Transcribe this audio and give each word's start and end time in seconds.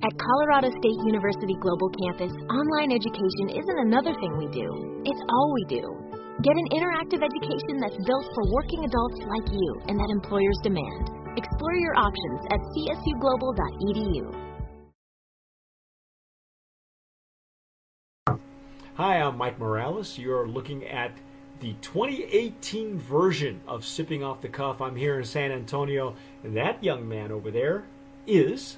At 0.00 0.14
Colorado 0.16 0.70
State 0.70 0.94
University 1.06 1.54
Global 1.58 1.90
Campus, 1.90 2.30
online 2.30 2.92
education 2.92 3.48
isn't 3.50 3.78
another 3.80 4.14
thing 4.14 4.38
we 4.38 4.46
do, 4.46 5.02
it's 5.04 5.20
all 5.28 5.52
we 5.52 5.64
do. 5.64 5.82
Get 6.40 6.54
an 6.54 6.68
interactive 6.70 7.18
education 7.18 7.80
that's 7.80 7.96
built 8.06 8.26
for 8.32 8.44
working 8.54 8.84
adults 8.84 9.18
like 9.26 9.50
you 9.50 9.82
and 9.88 9.98
that 9.98 10.08
employers 10.12 10.56
demand. 10.62 11.10
Explore 11.36 11.74
your 11.74 11.96
options 11.96 12.40
at 12.52 12.60
csuglobal.edu. 12.60 14.34
Hi, 18.94 19.20
I'm 19.20 19.36
Mike 19.36 19.58
Morales. 19.58 20.16
You're 20.16 20.46
looking 20.46 20.86
at 20.86 21.10
the 21.58 21.72
2018 21.80 23.00
version 23.00 23.60
of 23.66 23.84
Sipping 23.84 24.22
Off 24.22 24.42
the 24.42 24.48
Cuff. 24.48 24.80
I'm 24.80 24.94
here 24.94 25.18
in 25.18 25.24
San 25.24 25.50
Antonio, 25.50 26.14
and 26.44 26.56
that 26.56 26.84
young 26.84 27.08
man 27.08 27.32
over 27.32 27.50
there 27.50 27.82
is 28.28 28.76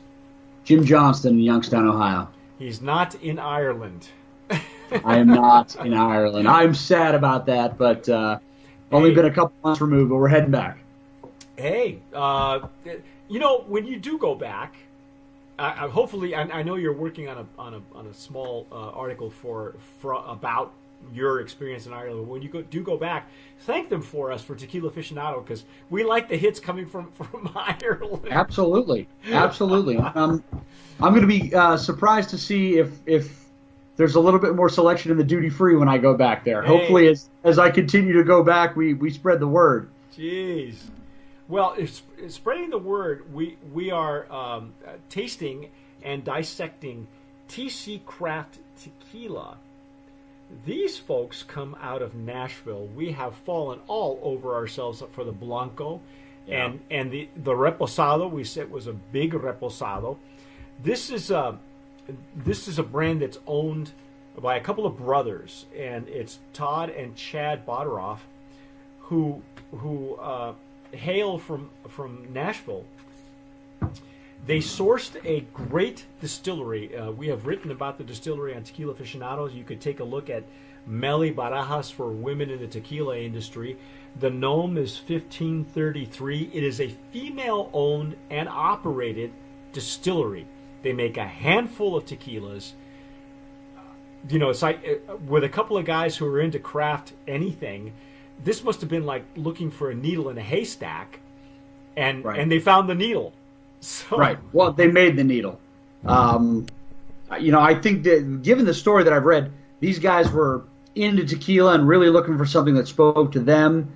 Jim 0.65 0.85
Johnston 0.85 1.35
in 1.35 1.41
Youngstown, 1.41 1.87
Ohio. 1.89 2.29
He's 2.59 2.81
not 2.81 3.15
in 3.17 3.39
Ireland. 3.39 4.09
I 5.05 5.19
am 5.19 5.29
not 5.29 5.77
in 5.85 5.95
Ireland. 5.95 6.49
I'm 6.49 6.75
sad 6.75 7.15
about 7.15 7.47
that, 7.47 7.79
but 7.79 8.09
uh, 8.09 8.39
only 8.93 9.11
Hey. 9.11 9.15
been 9.15 9.25
a 9.27 9.31
couple 9.31 9.53
months 9.65 9.81
removed, 9.81 10.11
but 10.11 10.17
we're 10.17 10.29
heading 10.29 10.51
back. 10.51 10.79
Hey, 11.57 12.01
uh, 12.15 12.61
you 13.29 13.39
know 13.39 13.65
when 13.69 13.87
you 13.87 13.99
do 13.99 14.19
go 14.19 14.35
back, 14.35 14.75
I, 15.59 15.85
I, 15.85 15.89
hopefully 15.89 16.35
I, 16.35 16.43
I 16.43 16.63
know 16.63 16.77
you're 16.77 16.95
working 16.95 17.29
on 17.29 17.39
a 17.39 17.47
on 17.61 17.75
a 17.75 17.83
on 17.95 18.07
a 18.07 18.15
small 18.15 18.67
uh, 18.73 18.91
article 18.91 19.31
for, 19.31 19.77
for 20.01 20.15
about 20.27 20.73
your 21.13 21.41
experience 21.41 21.87
in 21.87 21.93
Ireland. 21.93 22.29
When 22.29 22.43
you 22.43 22.49
go, 22.49 22.63
do 22.63 22.83
go 22.83 22.97
back, 22.97 23.29
thank 23.61 23.89
them 23.89 24.03
for 24.03 24.33
us 24.33 24.43
for 24.43 24.55
Tequila 24.55 24.91
Aficionado 24.91 25.45
because 25.45 25.65
we 25.89 26.05
like 26.05 26.29
the 26.29 26.37
hits 26.37 26.61
coming 26.61 26.87
from 26.87 27.11
from 27.13 27.51
Ireland. 27.55 28.29
Absolutely, 28.31 29.09
absolutely. 29.31 29.97
Um, 29.97 30.43
I'm 31.01 31.15
going 31.15 31.23
to 31.23 31.27
be 31.27 31.55
uh, 31.55 31.77
surprised 31.77 32.31
to 32.31 32.39
see 32.39 32.79
if 32.79 32.91
if 33.07 33.47
there's 33.97 34.15
a 34.15 34.21
little 34.21 34.41
bit 34.41 34.55
more 34.55 34.69
selection 34.69 35.11
in 35.11 35.19
the 35.19 35.25
duty 35.25 35.51
free 35.51 35.77
when 35.77 35.89
I 35.89 35.99
go 35.99 36.15
back 36.15 36.45
there. 36.45 36.63
Hey. 36.63 36.69
Hopefully, 36.69 37.09
as 37.09 37.29
as 37.45 37.59
I 37.59 37.71
continue 37.71 38.13
to 38.15 38.25
go 38.25 38.43
back, 38.43 38.77
we 38.77 38.95
we 38.95 39.11
spread 39.11 39.41
the 39.41 39.49
word. 39.49 39.91
Jeez. 40.17 40.77
Well, 41.49 41.77
spreading 42.29 42.71
the 42.71 42.79
word, 42.79 43.33
we 43.35 43.57
we 43.73 43.91
are 43.91 44.31
um, 44.33 44.73
tasting 45.09 45.69
and 46.03 46.25
dissecting 46.25 47.09
TC 47.49 48.05
Craft 48.07 48.59
Tequila. 48.81 49.59
These 50.65 50.99
folks 50.99 51.43
come 51.43 51.77
out 51.81 52.03
of 52.03 52.15
Nashville. 52.15 52.87
We 52.87 53.13
have 53.13 53.35
fallen 53.35 53.81
all 53.87 54.19
over 54.23 54.55
ourselves 54.55 55.03
for 55.13 55.25
the 55.25 55.33
Blanco, 55.33 56.01
and 56.49 56.81
and 56.91 57.11
the 57.11 57.29
the 57.37 57.53
Reposado. 57.53 58.31
We 58.31 58.45
said 58.45 58.71
was 58.71 58.87
a 58.87 58.93
big 58.93 59.33
Reposado. 59.33 60.17
This 60.83 61.11
is 61.11 61.31
a 61.31 61.59
this 62.35 62.67
is 62.69 62.79
a 62.79 62.83
brand 62.83 63.23
that's 63.23 63.39
owned 63.47 63.93
by 64.41 64.57
a 64.57 64.61
couple 64.61 64.87
of 64.87 64.97
brothers, 64.97 65.67
and 65.77 66.09
it's 66.09 66.39
Todd 66.53 66.91
and 66.91 67.15
Chad 67.15 67.67
Boderoff 67.67 68.21
who 69.11 69.43
who 69.73 70.15
uh, 70.15 70.55
hail 70.93 71.37
from 71.37 71.69
from 71.89 72.33
Nashville. 72.33 72.85
They 74.47 74.59
sourced 74.59 75.17
a 75.25 75.41
great 75.53 76.07
distillery. 76.21 76.97
Uh, 76.97 77.11
we 77.11 77.29
have 77.29 77.47
written 77.47 77.71
about 77.71 77.99
the 77.99 78.05
distillery 78.05 78.55
on 78.55 78.63
Tequila 78.63 78.93
Aficionados. 78.93 79.55
You 79.55 79.65
could 79.65 79.81
take 79.81 80.01
a 80.01 80.05
look 80.05 80.31
at 80.31 80.45
Melly 80.87 81.33
Barajas 81.33 81.93
for 81.93 82.11
women 82.11 82.51
in 82.51 82.59
the 82.59 82.67
tequila 82.67 83.19
industry. 83.19 83.77
The 84.19 84.31
NOM 84.31 84.79
is 84.79 84.97
1533. 84.97 86.51
It 86.53 86.65
is 86.65 86.81
a 86.81 86.89
female 87.13 87.71
owned 87.73 88.17
and 88.31 88.49
operated 88.49 89.33
distillery. 89.73 90.47
They 90.83 90.95
make 90.95 91.17
a 91.17 91.27
handful 91.27 91.95
of 91.97 92.07
tequilas 92.07 92.73
you 94.29 94.39
know, 94.39 94.51
it's 94.51 94.63
like 94.63 95.03
uh, 95.09 95.17
with 95.17 95.45
a 95.45 95.49
couple 95.49 95.77
of 95.79 95.85
guys 95.85 96.17
who 96.17 96.27
are 96.27 96.41
into 96.41 96.59
craft 96.59 97.13
anything. 97.27 97.93
This 98.43 98.63
must 98.63 98.81
have 98.81 98.91
been 98.91 99.07
like 99.07 99.25
looking 99.37 99.71
for 99.71 99.91
a 99.91 99.95
needle 99.95 100.29
in 100.29 100.39
a 100.39 100.43
haystack, 100.43 101.21
and 101.97 102.25
Right. 102.25 102.39
and 102.39 102.51
they 102.51 102.59
found 102.59 102.89
the 102.89 102.95
needle. 102.95 103.33
So, 103.81 104.17
Right. 104.19 104.39
Well, 104.53 104.73
they 104.73 104.87
made 104.89 105.17
the 105.17 105.25
needle. 105.25 105.59
Um, 106.07 106.67
you 107.39 107.53
know, 107.53 107.61
I 107.61 107.75
think 107.75 108.03
that 108.05 108.43
given 108.43 108.65
the 108.65 108.75
story 108.75 109.05
that 109.05 109.13
I've 109.13 109.25
read, 109.25 109.53
these 109.81 109.99
guys 109.99 110.31
were 110.31 110.65
into 110.95 111.25
tequila 111.25 111.75
and 111.75 111.87
really 111.87 112.09
looking 112.11 112.37
for 112.37 112.45
something 112.47 112.75
that 112.75 112.89
spoke 112.89 113.33
to 113.33 113.41
them, 113.41 113.91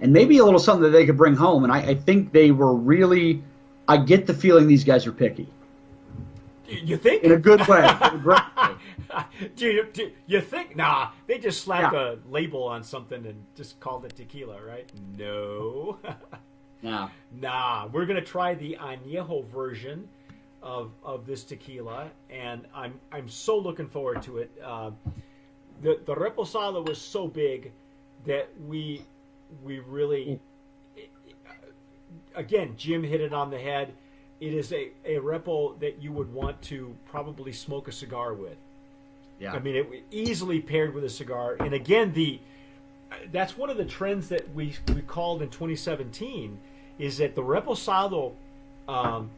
and 0.00 0.12
maybe 0.12 0.38
a 0.38 0.44
little 0.44 0.60
something 0.60 0.82
that 0.84 0.90
they 0.96 1.04
could 1.06 1.16
bring 1.16 1.34
home. 1.34 1.64
And 1.64 1.72
I, 1.72 1.78
I 1.80 1.94
think 1.94 2.32
they 2.32 2.50
were 2.50 2.74
really. 2.74 3.42
I 3.86 3.96
get 3.96 4.26
the 4.26 4.34
feeling 4.34 4.66
these 4.66 4.84
guys 4.84 5.06
are 5.06 5.12
picky 5.12 5.48
You 6.68 6.96
think? 6.98 7.24
in 7.24 7.32
a 7.32 7.38
good 7.38 7.66
way. 7.66 7.80
a 8.00 8.22
way. 8.24 9.48
do, 9.56 9.66
you, 9.66 9.86
do 9.92 10.10
you 10.26 10.40
think? 10.42 10.76
Nah, 10.76 11.08
they 11.26 11.38
just 11.38 11.62
slapped 11.62 11.94
Yeah. 11.94 12.12
a 12.12 12.30
label 12.30 12.64
on 12.64 12.82
something 12.84 13.24
and 13.24 13.44
just 13.56 13.80
called 13.80 14.04
it 14.04 14.14
tequila, 14.14 14.60
right? 14.62 14.90
No. 15.16 15.98
Now, 16.82 17.10
Nah, 17.32 17.88
we're 17.92 18.06
gonna 18.06 18.20
try 18.20 18.54
the 18.54 18.76
añejo 18.80 19.46
version 19.48 20.08
of 20.62 20.90
of 21.02 21.26
this 21.26 21.44
tequila, 21.44 22.10
and 22.30 22.64
I'm 22.74 23.00
I'm 23.12 23.28
so 23.28 23.58
looking 23.58 23.86
forward 23.88 24.22
to 24.22 24.38
it. 24.38 24.50
Uh, 24.64 24.90
the 25.82 26.00
the 26.04 26.14
reposado 26.14 26.86
was 26.86 27.00
so 27.00 27.26
big 27.28 27.72
that 28.26 28.48
we 28.66 29.02
we 29.62 29.78
really 29.80 30.40
again 32.34 32.74
Jim 32.76 33.02
hit 33.02 33.20
it 33.20 33.32
on 33.32 33.50
the 33.50 33.58
head. 33.58 33.92
It 34.40 34.54
is 34.54 34.72
a, 34.72 34.90
a 35.04 35.16
repo 35.16 35.78
that 35.80 36.00
you 36.00 36.12
would 36.12 36.32
want 36.32 36.60
to 36.62 36.94
probably 37.06 37.52
smoke 37.52 37.88
a 37.88 37.92
cigar 37.92 38.34
with. 38.34 38.56
yeah. 39.40 39.52
I 39.52 39.58
mean, 39.58 39.74
it 39.74 40.04
easily 40.12 40.60
paired 40.60 40.94
with 40.94 41.02
a 41.04 41.10
cigar. 41.10 41.56
And 41.58 41.74
again, 41.74 42.12
the 42.12 42.40
that's 43.32 43.56
one 43.56 43.68
of 43.70 43.76
the 43.76 43.84
trends 43.84 44.28
that 44.28 44.52
we 44.54 44.74
we 44.94 45.02
called 45.02 45.42
in 45.42 45.48
2017 45.48 46.58
is 46.98 47.18
that 47.18 47.34
the 47.34 47.42
reposado 47.42 48.32
um, 48.88 49.30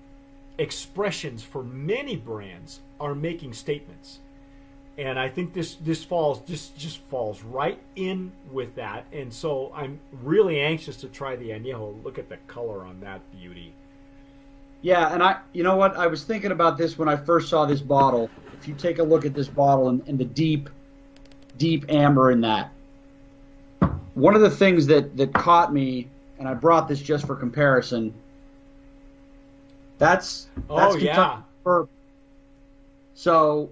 expressions 0.59 1.43
for 1.43 1.63
many 1.63 2.17
brands 2.17 2.81
are 2.99 3.15
making 3.15 3.53
statements, 3.53 4.21
and 4.99 5.19
I 5.19 5.29
think 5.29 5.55
this 5.55 5.77
this 5.77 6.05
falls 6.05 6.41
just 6.43 6.77
just 6.77 6.99
falls 7.09 7.43
right 7.43 7.79
in 7.97 8.33
with 8.51 8.75
that. 8.75 9.07
And 9.13 9.33
so 9.33 9.73
I'm 9.75 9.99
really 10.23 10.61
anxious 10.61 10.97
to 10.99 11.09
try 11.09 11.37
the 11.37 11.51
añejo. 11.51 12.03
Look 12.05 12.19
at 12.19 12.29
the 12.29 12.37
color 12.47 12.85
on 12.85 13.01
that 13.01 13.21
beauty. 13.33 13.75
Yeah, 14.83 15.13
and 15.13 15.23
I, 15.23 15.39
you 15.53 15.63
know 15.63 15.77
what? 15.77 15.97
I 15.97 16.07
was 16.07 16.25
thinking 16.25 16.53
about 16.53 16.79
this 16.79 16.97
when 16.97 17.09
I 17.09 17.17
first 17.17 17.51
saw 17.51 17.67
this 17.67 17.83
bottle. 17.83 18.31
If 18.59 18.67
you 18.67 18.75
take 18.75 18.99
a 18.99 19.03
look 19.03 19.25
at 19.27 19.35
this 19.35 19.49
bottle 19.49 19.89
and, 19.89 20.07
and 20.09 20.19
the 20.19 20.25
deep, 20.25 20.71
deep 21.59 21.85
amber 21.91 22.31
in 22.31 22.41
that, 22.43 22.73
one 24.15 24.35
of 24.35 24.41
the 24.41 24.51
things 24.51 24.87
that 24.87 25.17
that 25.17 25.35
caught 25.35 25.73
me, 25.73 26.09
and 26.41 26.49
I 26.49 26.55
brought 26.55 26.89
this 26.89 27.01
just 27.01 27.27
for 27.27 27.37
comparison. 27.37 28.13
That's 29.99 30.49
Oh, 30.69 30.77
that's 30.77 30.97
yeah. 30.97 31.15
Kentucky 31.15 31.43
bourbon. 31.63 31.95
So 33.15 33.71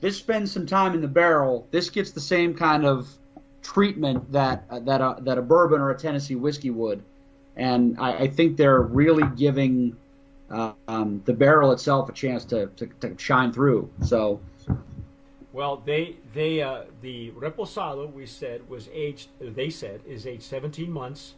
this 0.00 0.16
spends 0.16 0.50
some 0.50 0.66
time 0.66 0.94
in 0.94 1.02
the 1.02 1.08
barrel. 1.08 1.68
This 1.70 1.90
gets 1.90 2.10
the 2.10 2.20
same 2.20 2.54
kind 2.54 2.86
of 2.86 3.08
treatment 3.62 4.32
that 4.32 4.64
uh, 4.70 4.80
that 4.80 5.02
a, 5.02 5.18
that 5.20 5.36
a 5.36 5.42
bourbon 5.42 5.80
or 5.80 5.90
a 5.90 5.98
Tennessee 5.98 6.34
whiskey 6.34 6.70
would, 6.70 7.02
and 7.56 7.96
I, 8.00 8.12
I 8.20 8.28
think 8.28 8.56
they're 8.56 8.80
really 8.80 9.28
giving 9.36 9.94
uh, 10.50 10.72
um, 10.88 11.22
the 11.26 11.34
barrel 11.34 11.72
itself 11.72 12.08
a 12.08 12.12
chance 12.12 12.46
to, 12.46 12.68
to, 12.76 12.86
to 13.00 13.14
shine 13.18 13.52
through. 13.52 13.90
So 14.02 14.40
Well, 15.52 15.82
they 15.84 16.16
they 16.32 16.62
uh, 16.62 16.84
the 17.02 17.32
reposado 17.32 18.10
we 18.10 18.24
said 18.24 18.66
was 18.70 18.88
aged. 18.94 19.28
They 19.38 19.68
said 19.68 20.00
is 20.06 20.26
aged 20.26 20.44
17 20.44 20.90
months, 20.90 21.34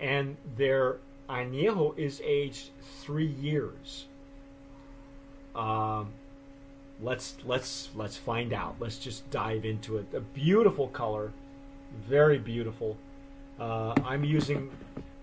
and 0.00 0.36
their 0.56 0.96
añejo 1.28 1.96
is 1.98 2.22
aged 2.24 2.70
three 3.00 3.26
years. 3.26 4.06
Um, 5.54 6.12
let's 7.02 7.36
let's 7.44 7.90
let's 7.94 8.16
find 8.16 8.52
out. 8.52 8.76
Let's 8.78 8.98
just 8.98 9.28
dive 9.30 9.64
into 9.64 9.98
it. 9.98 10.06
A 10.14 10.20
beautiful 10.20 10.88
color, 10.88 11.32
very 12.08 12.38
beautiful. 12.38 12.96
Uh, 13.58 13.94
I'm 14.04 14.24
using. 14.24 14.70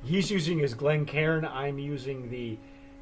He's 0.03 0.29
using 0.29 0.59
his 0.59 0.75
Glencairn. 0.75 1.45
I'm 1.45 1.79
using 1.79 2.29
the, 2.29 2.57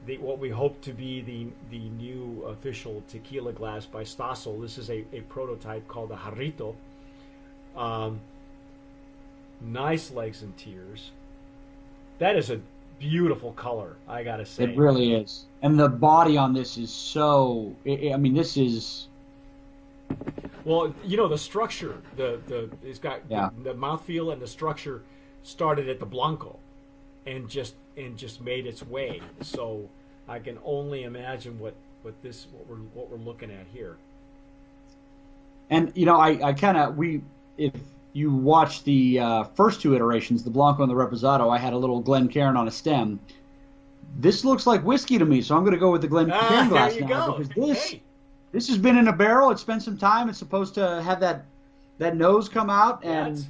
the 0.06 0.18
what 0.20 0.40
we 0.40 0.50
hope 0.50 0.80
to 0.82 0.94
be 0.94 1.22
the 1.22 1.48
the 1.70 1.90
new 1.90 2.44
official 2.48 3.04
tequila 3.10 3.52
glass 3.52 3.86
by 3.86 4.04
Stossel. 4.04 4.62
This 4.62 4.78
is 4.78 4.90
a, 4.90 5.04
a 5.12 5.22
prototype 5.22 5.88
called 5.88 6.10
the 6.10 6.16
Jarrito. 6.16 6.76
Um, 7.76 8.22
nice 9.60 10.12
legs 10.12 10.44
and 10.44 10.56
tears. 10.56 11.12
That 12.24 12.38
is 12.38 12.52
a 12.52 12.60
beautiful 13.00 13.52
color. 13.52 13.98
I 14.08 14.24
gotta 14.24 14.46
say. 14.46 14.64
it 14.64 14.78
really 14.78 15.14
is, 15.14 15.44
and 15.62 15.78
the 15.78 15.90
body 15.90 16.38
on 16.38 16.54
this 16.54 16.78
is 16.78 16.90
so. 16.90 17.76
I 17.86 18.16
mean, 18.16 18.34
this 18.34 18.56
is 18.56 19.10
Well, 20.64 20.96
you 21.04 21.18
know 21.18 21.28
the 21.28 21.38
structure. 21.38 21.98
The 22.16 22.40
the 22.48 22.70
it's 22.82 22.98
got 22.98 23.20
Yeah. 23.28 23.50
the, 23.58 23.74
the 23.74 23.76
mouthfeel 23.76 24.32
and 24.32 24.42
the 24.42 24.48
structure 24.48 25.02
started 25.44 25.90
at 25.90 26.00
the 26.00 26.06
Blanco, 26.06 26.58
and 27.26 27.50
just 27.50 27.76
and 27.98 28.18
just 28.18 28.40
made 28.40 28.68
its 28.68 28.88
way. 28.88 29.20
So 29.42 29.90
I 30.30 30.40
can 30.40 30.58
only 30.64 31.04
imagine 31.04 31.60
what 31.60 31.74
what 32.04 32.14
this 32.22 32.48
what 32.54 32.66
we're 32.70 32.86
what 32.94 33.10
we're 33.10 33.18
looking 33.18 33.52
at 33.52 33.66
here. 33.74 33.98
And 35.70 35.92
you 35.94 36.06
know, 36.06 36.16
I, 36.16 36.40
I 36.42 36.54
kind 36.54 36.78
of 36.78 36.96
we 36.96 37.22
if 37.58 37.74
you 38.14 38.32
watch 38.32 38.84
the 38.84 39.20
uh, 39.20 39.44
first 39.44 39.82
two 39.82 39.96
iterations, 39.96 40.44
the 40.44 40.50
Blanco 40.50 40.84
and 40.84 40.90
the 40.92 40.96
Reposado, 40.96 41.50
I 41.54 41.58
had 41.58 41.74
a 41.74 41.78
little 41.78 42.00
Glencairn 42.00 42.56
on 42.56 42.68
a 42.68 42.72
stem. 42.72 43.20
This 44.18 44.46
looks 44.46 44.68
like 44.68 44.84
whiskey 44.84 45.18
to 45.18 45.26
me, 45.26 45.42
so 45.42 45.56
I'm 45.58 45.64
going 45.64 45.74
to 45.74 45.80
go 45.80 45.92
with 45.92 46.02
the 46.02 46.08
Glencairn 46.08 46.40
Cairn 46.48 46.70
glass 46.70 46.96
now 47.00 47.08
go. 47.28 47.38
because 47.38 47.50
this 47.56 47.90
Hey. 47.92 48.02
this 48.52 48.68
has 48.68 48.78
been 48.78 48.98
in 48.98 49.08
a 49.08 49.14
barrel. 49.14 49.50
It's 49.50 49.62
spent 49.62 49.82
some 49.82 49.98
time. 49.98 50.30
It's 50.30 50.38
supposed 50.38 50.76
to 50.76 51.02
have 51.02 51.20
that 51.22 51.46
that 51.98 52.16
nose 52.16 52.48
come 52.50 52.70
out, 52.70 53.04
and 53.04 53.38
That's- 53.38 53.50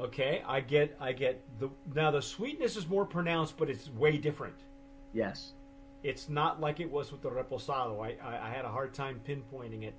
okay, 0.00 0.42
I 0.46 0.60
get, 0.60 0.96
I 1.00 1.12
get 1.12 1.40
the 1.58 1.70
now 1.94 2.10
the 2.10 2.20
sweetness 2.22 2.76
is 2.76 2.86
more 2.86 3.06
pronounced, 3.06 3.56
but 3.56 3.70
it's 3.70 3.88
way 3.90 4.18
different. 4.18 4.54
yes, 5.14 5.52
It's 6.02 6.28
not 6.28 6.60
like 6.60 6.80
it 6.80 6.90
was 6.90 7.10
with 7.12 7.22
the 7.22 7.30
reposado. 7.30 8.00
I, 8.04 8.16
I, 8.22 8.48
I 8.48 8.50
had 8.50 8.64
a 8.66 8.68
hard 8.68 8.92
time 8.92 9.20
pinpointing 9.26 9.82
it. 9.84 9.94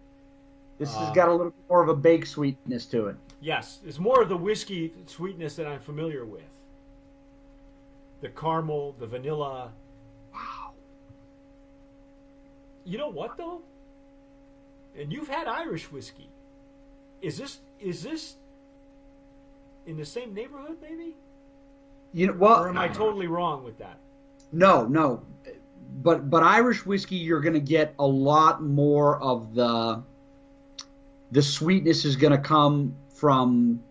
This 0.77 0.93
Uh, 0.95 0.99
has 1.05 1.15
got 1.15 1.27
a 1.29 1.31
little 1.31 1.53
more 1.69 1.81
of 1.81 1.89
a 1.89 1.95
baked 1.95 2.27
sweetness 2.27 2.85
to 2.87 3.07
it. 3.07 3.15
Yes, 3.41 3.79
it's 3.85 3.99
more 3.99 4.21
of 4.21 4.29
the 4.29 4.37
whiskey 4.37 4.93
sweetness 5.05 5.55
that 5.55 5.67
I'm 5.67 5.79
familiar 5.79 6.25
with. 6.25 6.43
The 8.21 8.29
caramel, 8.29 8.95
the 8.99 9.05
vanilla. 9.07 9.71
Wow. 10.33 10.71
You 12.83 12.97
know 12.97 13.09
what 13.09 13.37
though? 13.37 13.61
And 14.97 15.13
you've 15.13 15.27
had 15.27 15.47
Irish 15.47 15.91
whiskey. 15.91 16.29
Is 17.21 17.37
this 17.37 17.59
is 17.79 18.01
this 18.01 18.35
in 19.85 19.97
the 19.97 20.05
same 20.05 20.33
neighborhood 20.33 20.77
maybe? 20.81 21.15
You 22.13 22.27
know, 22.27 22.33
well, 22.33 22.63
Or 22.63 22.69
am 22.69 22.77
I 22.77 22.87
totally 22.87 23.27
wrong 23.27 23.63
with 23.63 23.77
that? 23.77 23.99
No, 24.51 24.85
no. 24.87 25.21
But 26.01 26.29
but 26.29 26.41
Irish 26.41 26.85
whiskey, 26.85 27.17
you're 27.17 27.41
going 27.41 27.53
to 27.53 27.59
get 27.59 27.93
a 27.99 28.05
lot 28.07 28.63
more 28.63 29.19
of 29.21 29.53
the 29.53 30.01
the 31.31 31.41
sweetness 31.41 32.05
is 32.05 32.15
going 32.15 32.31
to 32.31 32.37
come 32.37 32.95
from 33.09 33.81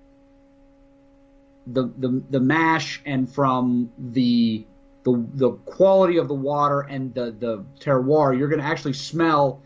the 1.67 1.91
the 1.99 2.23
the 2.31 2.41
mash 2.41 3.03
and 3.05 3.29
from 3.33 3.91
the 3.99 4.65
the 5.05 5.25
the 5.35 5.51
quality 5.65 6.17
of 6.17 6.29
the 6.29 6.35
water 6.35 6.83
and 6.83 7.13
the 7.15 7.33
the 7.39 7.65
terroir. 7.81 8.37
You're 8.37 8.49
going 8.49 8.61
to 8.61 8.67
actually 8.67 8.95
smell. 8.95 9.61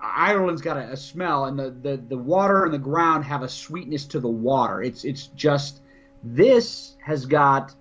Ireland's 0.00 0.60
got 0.60 0.76
a, 0.76 0.92
a 0.92 0.96
smell, 0.96 1.46
and 1.46 1.58
the, 1.58 1.70
the 1.70 1.96
the 1.96 2.18
water 2.18 2.64
and 2.64 2.72
the 2.72 2.78
ground 2.78 3.24
have 3.24 3.42
a 3.42 3.48
sweetness 3.48 4.04
to 4.06 4.20
the 4.20 4.28
water. 4.28 4.82
It's 4.82 5.04
it's 5.04 5.28
just 5.28 5.80
this 6.22 6.96
has 7.02 7.26
got 7.26 7.74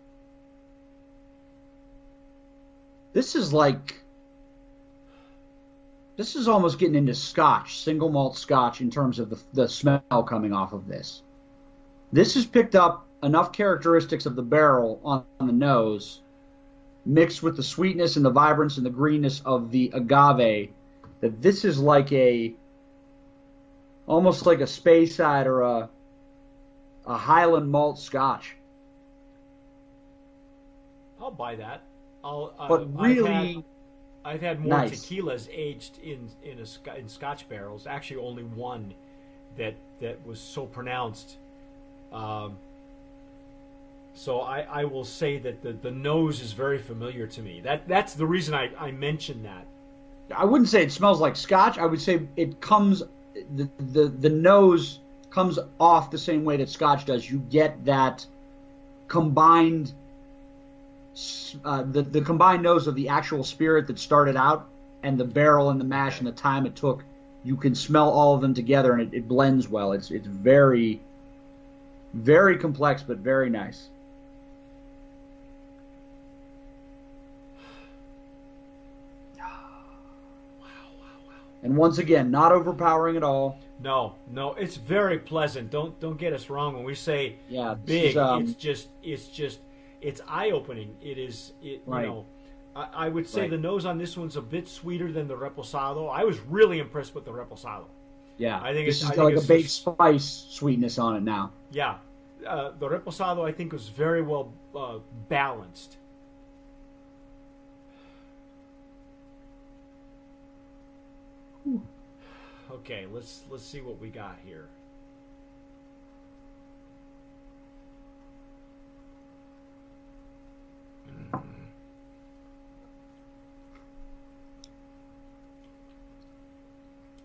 this 3.14 3.36
is 3.36 3.54
like 3.54 4.03
this 6.16 6.36
is 6.36 6.48
almost 6.48 6.80
getting 6.80 6.96
into 6.96 7.16
scotch 7.16 7.80
single 7.80 8.10
malt 8.10 8.38
scotch 8.38 8.82
in 8.82 8.90
terms 8.90 9.20
of 9.20 9.30
the, 9.30 9.40
the 9.54 9.68
smell 9.68 10.24
coming 10.28 10.54
off 10.54 10.74
of 10.74 10.88
this 10.88 11.24
this 12.12 12.36
has 12.36 12.46
picked 12.46 12.76
up 12.76 13.06
enough 13.24 13.52
characteristics 13.52 14.26
of 14.26 14.36
the 14.36 14.44
barrel 14.44 15.00
on, 15.04 15.24
on 15.40 15.48
the 15.48 15.54
nose 15.54 16.22
mixed 17.06 17.44
with 17.44 17.56
the 17.58 17.64
sweetness 17.64 18.16
and 18.16 18.26
the 18.26 18.30
vibrance 18.30 18.78
and 18.78 18.86
the 18.86 18.90
greenness 18.90 19.42
of 19.46 19.72
the 19.72 19.92
agave 19.94 20.70
that 21.22 21.42
this 21.42 21.66
is 21.66 21.80
like 21.80 22.12
a 22.12 22.54
almost 24.08 24.46
like 24.46 24.60
a 24.60 24.66
Speyside 24.66 25.46
or 25.46 25.62
a 25.62 25.90
a 27.06 27.18
highland 27.18 27.70
malt 27.70 28.00
scotch 28.00 28.56
I'll 31.24 31.32
buy 31.32 31.56
that. 31.56 31.82
I'll. 32.22 32.54
But 32.68 32.82
I've 32.82 32.96
really 32.96 33.54
had- 33.54 33.64
I've 34.26 34.42
had 34.42 34.60
more 34.60 34.78
Nice. 34.78 34.92
tequilas 34.92 35.50
aged 35.52 36.00
in 36.00 36.30
in 36.44 36.60
a 36.60 36.98
in 36.98 37.08
Scotch 37.10 37.48
barrels. 37.50 37.86
Actually, 37.88 38.22
only 38.22 38.44
one 38.44 38.94
that 39.58 39.76
that 40.00 40.26
was 40.26 40.40
so 40.40 40.66
pronounced. 40.66 41.38
Um, 42.12 42.58
so 44.16 44.42
I, 44.42 44.62
I 44.62 44.86
will 44.86 45.06
say 45.06 45.40
that 45.40 45.62
the, 45.64 45.74
the 45.74 45.92
nose 45.92 46.40
is 46.40 46.54
very 46.54 46.78
familiar 46.78 47.26
to 47.28 47.42
me. 47.42 47.62
That 47.62 47.88
that's 47.88 48.14
the 48.14 48.26
reason 48.26 48.54
I, 48.54 48.70
I 48.80 48.92
mentioned 48.92 49.44
that. 49.46 49.66
I 50.36 50.46
wouldn't 50.46 50.70
say 50.70 50.84
it 50.84 50.92
smells 50.92 51.20
like 51.20 51.36
scotch. 51.36 51.78
I 51.78 51.86
would 51.86 52.02
say 52.02 52.22
it 52.38 52.62
comes 52.62 53.04
the 53.56 53.70
the 53.80 54.08
the 54.08 54.30
nose 54.30 55.00
comes 55.32 55.58
off 55.80 56.12
the 56.12 56.18
same 56.18 56.46
way 56.46 56.58
that 56.58 56.70
scotch 56.70 57.06
does. 57.06 57.30
You 57.30 57.40
get 57.40 57.84
that 57.86 58.26
combined 59.08 59.94
uh, 61.64 61.84
the 61.84 62.02
the 62.02 62.22
combined 62.22 62.64
nose 62.64 62.88
of 62.88 62.96
the 62.96 63.10
actual 63.10 63.44
spirit 63.44 63.88
that 63.88 64.00
started 64.00 64.36
out 64.36 64.68
and 65.04 65.20
the 65.20 65.26
barrel 65.26 65.70
and 65.70 65.80
the 65.80 65.86
mash 65.86 66.20
and 66.20 66.28
the 66.28 66.32
time 66.32 66.66
it 66.66 66.76
took. 66.76 67.04
You 67.44 67.56
can 67.58 67.76
smell 67.76 68.10
all 68.10 68.34
of 68.36 68.42
them 68.42 68.54
together 68.54 68.94
and 68.94 69.02
it, 69.14 69.18
it 69.18 69.28
blends 69.28 69.68
well. 69.70 69.92
It's 69.92 70.12
it's 70.12 70.28
very 70.28 71.02
very 72.14 72.58
complex 72.58 73.04
but 73.04 73.18
very 73.18 73.50
nice. 73.50 73.88
And 81.64 81.78
once 81.78 81.98
again, 81.98 82.30
not 82.30 82.52
overpowering 82.52 83.16
at 83.16 83.24
all. 83.24 83.58
No, 83.82 84.16
no, 84.32 84.54
it's 84.56 84.76
very 84.76 85.20
pleasant. 85.20 85.72
Don't 85.72 85.98
don't 86.00 86.18
get 86.18 86.34
us 86.34 86.50
wrong 86.50 86.74
when 86.76 86.84
we 86.84 86.96
say 86.96 87.36
Yeah, 87.50 87.76
big. 87.86 88.12
is, 88.12 88.18
um, 88.18 88.44
it's 88.44 88.54
just 88.54 88.88
it's 89.02 89.28
just 89.28 89.60
it's 90.04 90.22
eye 90.28 90.52
opening. 90.52 90.96
It 91.02 91.18
is 91.18 91.54
it 91.64 91.82
Right. 91.86 92.04
you 92.06 92.08
know. 92.12 92.26
I, 92.76 92.88
I 93.06 93.10
would 93.10 93.28
say 93.28 93.42
Right. 93.42 93.50
the 93.52 93.58
nose 93.58 93.86
on 93.86 93.98
this 93.98 94.18
one's 94.18 94.36
a 94.36 94.42
bit 94.42 94.68
sweeter 94.68 95.12
than 95.12 95.28
the 95.28 95.36
reposado. 95.36 96.10
I 96.12 96.24
was 96.24 96.40
really 96.42 96.80
impressed 96.80 97.14
with 97.16 97.26
the 97.26 97.32
reposado. 97.32 97.86
Yeah, 98.38 98.60
I 98.62 98.74
think 98.74 98.88
this 98.88 98.98
it's- 98.98 99.10
has 99.10 99.12
I 99.12 99.16
got 99.16 99.26
think 99.28 99.38
like 99.38 99.46
a 99.46 99.48
baked 99.48 99.70
spice 99.70 100.48
sweetness 100.50 100.98
on 100.98 101.16
it 101.16 101.22
now. 101.24 101.52
Yeah, 101.72 101.98
uh, 102.48 102.72
the 102.80 102.90
reposado 102.90 103.48
I 103.48 103.52
think 103.52 103.74
was 103.74 103.90
very 103.90 104.22
well 104.22 104.52
uh, 104.76 105.00
balanced. 105.30 105.98
Okay, 112.72 113.06
let's 113.12 113.44
let's 113.50 113.64
see 113.64 113.82
what 113.82 114.00
we 114.00 114.10
got 114.10 114.38
here. 114.46 114.68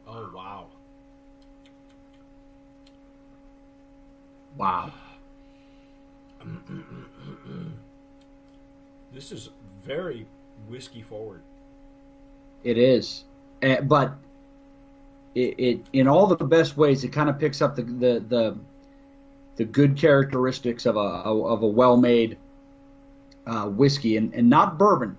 Oh 0.07 0.31
wow. 0.35 0.69
Wow. 4.59 4.93
This 9.13 9.33
is 9.33 9.51
very 9.85 10.27
whiskey 10.69 11.01
forward. 11.03 11.41
It 12.65 12.77
is, 12.77 13.25
uh, 13.63 13.81
but 13.83 14.13
it, 15.35 15.55
it 15.59 15.81
in 15.93 16.09
all 16.09 16.27
the 16.27 16.45
best 16.45 16.77
ways. 16.77 17.05
It 17.05 17.09
kind 17.13 17.29
of 17.31 17.39
picks 17.39 17.63
up 17.63 17.77
the 17.77 17.83
the 17.83 18.25
the, 18.29 18.59
the 19.57 19.65
good 19.65 19.97
characteristics 19.97 20.87
of 20.87 20.97
a 20.97 20.99
of 21.01 21.63
a 21.63 21.67
well 21.67 21.97
made 21.97 22.37
uh, 23.47 23.67
whiskey 23.67 24.17
and, 24.17 24.35
and 24.35 24.51
not 24.51 24.77
bourbon. 24.77 25.17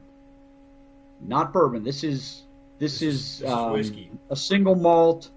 Not 1.22 1.52
bourbon. 1.54 1.84
This 1.84 2.04
is 2.04 2.44
this, 2.78 3.00
This 3.00 3.02
is- 3.02 3.16
is, 3.16 3.40
this 3.40 3.48
is 3.48 3.54
um, 3.54 3.72
whiskey. 3.74 4.12
a 4.30 4.36
single 4.36 4.76
malt 4.76 5.30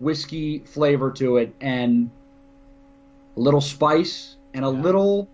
whiskey 0.00 0.60
flavor 0.60 1.10
to 1.12 1.38
it 1.38 1.52
and 1.60 2.08
a 3.38 3.40
little 3.40 3.60
spice 3.60 4.36
and 4.52 4.64
a 4.64 4.68
Yeah. 4.68 4.80
little 4.82 5.28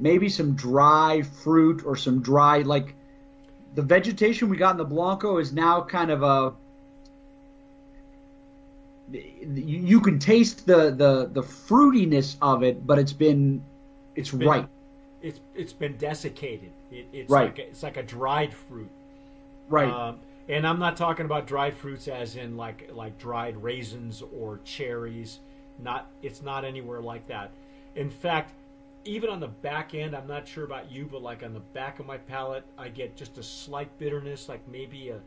maybe 0.00 0.28
some 0.28 0.54
dry 0.54 1.22
fruit 1.22 1.84
or 1.84 1.94
some 1.96 2.20
dry 2.22 2.58
like 2.62 2.94
the 3.74 3.82
vegetation 3.82 4.48
we 4.48 4.56
got 4.56 4.70
in 4.72 4.78
the 4.78 4.84
blanco 4.84 5.38
is 5.38 5.52
now 5.52 5.82
kind 5.82 6.10
of 6.10 6.22
a 6.22 6.54
you, 9.10 10.00
can 10.00 10.18
taste 10.18 10.66
the, 10.66 10.90
the 10.90 11.30
the 11.32 11.42
fruitiness 11.42 12.36
of 12.42 12.62
it 12.62 12.86
but 12.86 12.98
it's 12.98 13.12
been 13.12 13.62
it's, 14.14 14.30
been- 14.30 14.48
right 14.48 14.68
It's 15.22 15.40
it's 15.54 15.72
been 15.72 15.96
desiccated. 15.96 16.70
It, 16.92 17.06
it's 17.12 17.30
Right. 17.30 17.46
like 17.46 17.58
a, 17.58 17.66
it's 17.68 17.82
like 17.82 17.96
a 17.96 18.02
dried 18.02 18.52
fruit. 18.54 18.90
right 19.68 19.90
Um, 19.92 20.20
and 20.48 20.66
I'm 20.66 20.78
not 20.78 20.96
talking 20.96 21.26
about 21.26 21.46
dried 21.46 21.74
fruits 21.76 22.06
as 22.08 22.36
in 22.36 22.56
like 22.56 22.90
like 22.92 23.18
dried 23.18 23.56
raisins 23.62 24.22
or 24.38 24.60
cherries. 24.64 25.40
Not 25.78 26.10
it's 26.22 26.42
not 26.42 26.64
anywhere 26.64 27.00
like 27.00 27.26
that. 27.28 27.50
In 27.94 28.10
fact, 28.10 28.52
even 29.04 29.30
on 29.30 29.40
the 29.40 29.48
back 29.48 29.94
end, 29.94 30.14
I'm 30.14 30.26
not 30.26 30.46
sure 30.46 30.64
about 30.64 30.90
you, 30.90 31.08
but 31.10 31.22
like 31.22 31.42
on 31.42 31.52
the 31.54 31.60
back 31.60 32.00
of 32.00 32.06
my 32.06 32.18
palate, 32.18 32.64
I 32.76 32.88
get 32.88 33.16
just 33.16 33.38
a 33.38 33.42
slight 33.42 33.96
bitterness, 33.98 34.48
like 34.48 34.60
maybe 34.68 35.10
a 35.10 35.20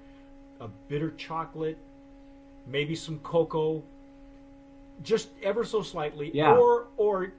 a 0.60 0.70
bitter 0.88 1.12
chocolate, 1.12 1.78
maybe 2.68 2.96
some 2.96 3.20
cocoa, 3.20 3.84
just 5.04 5.30
ever 5.42 5.64
so 5.64 5.82
slightly. 5.82 6.32
Yeah. 6.34 6.56
Or 6.56 6.88
or 6.98 7.34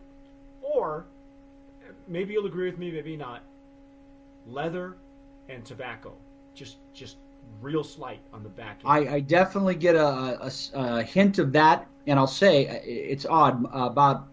or 0.61 1.05
maybe 2.09 2.33
you'll 2.33 2.47
agree 2.47 2.69
with 2.69 2.79
me, 2.79 2.91
maybe 2.91 3.17
not. 3.17 3.43
Leather, 4.47 4.97
and 5.49 5.65
tobacco. 5.65 6.13
Just 6.55 6.77
just 6.93 7.17
real 7.61 7.85
slight 7.85 8.21
on 8.33 8.43
the 8.43 8.49
back 8.49 8.81
end. 8.81 9.09
I, 9.09 9.15
I 9.15 9.21
definitely 9.21 9.77
get 9.77 9.95
a, 9.95 10.47
a, 10.47 10.53
a 10.75 11.03
hint 11.03 11.39
of 11.39 11.53
that, 11.53 11.87
and 12.07 12.19
I'll 12.19 12.27
say 12.27 12.69
uh, 12.69 12.81
it's 12.85 13.27
odd. 13.27 13.65
About 13.73 14.29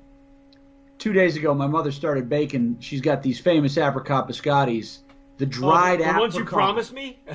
two 0.98 1.14
days 1.14 1.38
ago, 1.38 1.54
my 1.54 1.68
mother 1.68 1.92
started 1.92 2.30
baking. 2.30 2.78
She's 2.80 3.02
got 3.02 3.24
these 3.24 3.40
famous 3.40 3.78
apricot 3.78 4.28
biscottis, 4.28 5.00
the 5.38 5.46
dried 5.46 6.02
oh, 6.02 6.06
the, 6.06 6.14
the 6.14 6.20
ones 6.20 6.36
you 6.36 6.46
promised 6.46 6.94
me. 6.94 7.20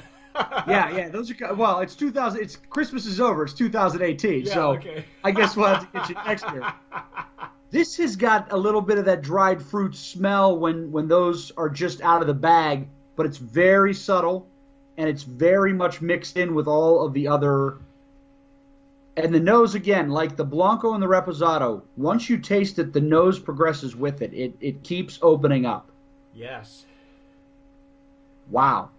yeah, 0.67 0.91
yeah, 0.91 1.09
those 1.09 1.31
are 1.31 1.55
well. 1.55 1.81
It's 1.81 1.95
2000. 1.95 2.41
It's 2.41 2.57
Christmas 2.57 3.07
is 3.07 3.21
over. 3.21 3.45
It's 3.45 3.55
2018. 3.55 4.45
Yeah, 4.45 4.53
so 4.53 4.73
okay. 4.73 5.05
I 5.23 5.31
guess 5.31 5.57
we'll 5.57 5.69
have 5.69 5.91
to 5.93 5.99
get 5.99 6.09
you 6.09 6.15
next 6.27 6.45
year. 6.53 6.73
This 7.71 7.97
has 7.97 8.15
got 8.15 8.53
a 8.53 8.57
little 8.57 8.81
bit 8.81 8.99
of 8.99 9.05
that 9.07 9.23
dried 9.23 9.63
fruit 9.63 9.95
smell 9.97 10.59
when 10.59 10.91
when 10.91 11.09
those 11.09 11.51
are 11.57 11.69
just 11.69 12.01
out 12.03 12.21
of 12.21 12.27
the 12.27 12.35
bag, 12.35 12.89
but 13.17 13.27
it's 13.27 13.39
very 13.39 13.95
subtle, 13.95 14.49
and 14.97 15.09
it's 15.09 15.23
very 15.23 15.73
much 15.73 16.01
mixed 16.01 16.37
in 16.37 16.55
with 16.55 16.67
all 16.69 17.05
of 17.05 17.13
the 17.13 17.27
other. 17.29 17.79
And 19.17 19.33
the 19.33 19.41
nose 19.41 19.75
again, 19.77 20.09
like 20.11 20.37
the 20.37 20.45
Blanco 20.45 20.95
and 20.95 21.03
the 21.03 21.07
Reposado, 21.07 21.83
once 21.97 22.29
you 22.29 22.37
taste 22.39 22.79
it, 22.81 22.93
the 22.93 23.01
nose 23.01 23.39
progresses 23.39 23.95
with 23.95 24.23
it. 24.23 24.33
It 24.35 24.55
it 24.61 24.83
keeps 24.83 25.19
opening 25.23 25.67
up. 25.67 25.91
yes. 26.35 26.85
Wow. 28.51 28.91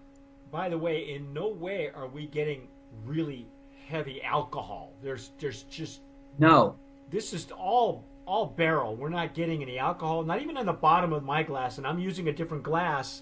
By 0.51 0.69
the 0.69 0.77
way, 0.77 1.13
in 1.13 1.33
no 1.33 1.49
way 1.49 1.91
are 1.93 2.07
we 2.07 2.27
getting 2.27 2.67
really 3.05 3.45
heavy 3.87 4.21
alcohol. 4.23 4.91
There's 5.03 5.31
there's 5.39 5.63
just 5.63 6.01
No. 6.39 6.75
this 7.11 7.33
is 7.33 7.51
all 7.51 8.03
all 8.25 8.47
barrel. 8.47 8.95
We're 8.95 9.09
not 9.09 9.33
getting 9.35 9.61
any 9.61 9.77
alcohol, 9.77 10.23
not 10.23 10.41
even 10.41 10.57
in 10.57 10.65
the 10.65 10.73
bottom 10.73 11.13
of 11.13 11.23
my 11.23 11.43
glass, 11.43 11.77
and 11.77 11.85
I'm 11.85 11.99
using 11.99 12.27
a 12.27 12.33
different 12.33 12.63
glass 12.63 13.21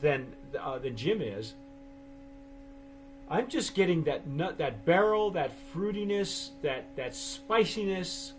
than 0.00 0.32
uh, 0.58 0.78
than 0.78 0.96
Jim 0.96 1.20
is. 1.20 1.54
I'm 3.32 3.48
just 3.48 3.74
getting 3.74 4.04
that 4.04 4.26
nut, 4.26 4.58
that 4.58 4.84
barrel, 4.84 5.30
that 5.30 5.52
fruitiness, 5.72 6.50
that 6.60 6.84
that 6.96 7.14
spiciness. 7.14 8.34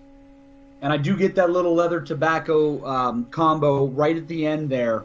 and 0.83 0.93
I 0.93 0.97
do 0.97 1.17
get 1.17 1.33
that 1.33 1.49
little 1.49 1.73
leather 1.73 1.99
tobacco 1.99 2.85
um, 2.85 3.25
combo 3.31 3.87
right 3.87 4.15
at 4.15 4.27
the 4.27 4.45
end 4.45 4.69
there. 4.69 5.03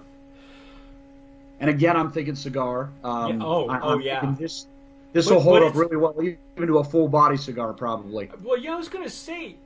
And 1.58 1.70
again, 1.70 1.96
I'm 1.96 2.12
thinking 2.12 2.34
cigar. 2.34 2.90
Um, 3.02 3.40
Yeah, 3.40 3.46
oh, 3.46 3.68
I, 3.68 3.80
oh, 3.80 3.98
yeah. 3.98 4.34
This 4.38 4.66
this 5.14 5.30
will 5.30 5.40
hold 5.40 5.62
up 5.62 5.74
really 5.74 5.96
well, 5.96 6.14
even 6.20 6.66
to 6.66 6.78
a 6.78 6.84
full 6.84 7.08
body 7.08 7.38
cigar, 7.38 7.72
probably. 7.72 8.30
Well, 8.42 8.58
yeah, 8.58 8.74
I 8.74 8.76
was 8.76 8.90
gonna 8.90 9.08
say, 9.08 9.56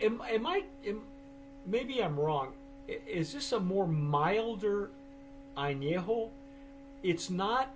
am, 0.00 0.22
am 0.30 0.46
I? 0.46 0.62
Am, 0.86 1.02
maybe 1.66 2.02
I'm 2.02 2.18
wrong. 2.18 2.54
Is 3.06 3.34
this 3.34 3.52
a 3.52 3.60
more 3.60 3.86
milder 3.86 4.88
añejo? 5.58 6.30
It's 7.02 7.28
not. 7.28 7.68